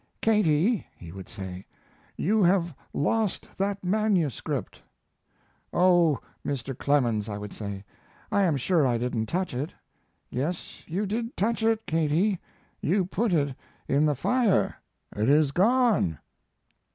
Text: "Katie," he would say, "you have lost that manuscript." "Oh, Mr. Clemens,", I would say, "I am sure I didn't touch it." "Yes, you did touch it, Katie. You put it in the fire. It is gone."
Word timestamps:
"Katie," 0.19 0.87
he 0.97 1.11
would 1.11 1.29
say, 1.29 1.63
"you 2.17 2.41
have 2.41 2.73
lost 2.91 3.47
that 3.57 3.83
manuscript." 3.83 4.81
"Oh, 5.71 6.19
Mr. 6.43 6.75
Clemens,", 6.75 7.29
I 7.29 7.37
would 7.37 7.53
say, 7.53 7.83
"I 8.31 8.41
am 8.41 8.57
sure 8.57 8.87
I 8.87 8.97
didn't 8.97 9.27
touch 9.27 9.53
it." 9.53 9.75
"Yes, 10.31 10.81
you 10.87 11.05
did 11.05 11.37
touch 11.37 11.61
it, 11.61 11.85
Katie. 11.85 12.39
You 12.81 13.05
put 13.05 13.31
it 13.31 13.55
in 13.87 14.05
the 14.05 14.15
fire. 14.15 14.75
It 15.15 15.29
is 15.29 15.51
gone." 15.51 16.17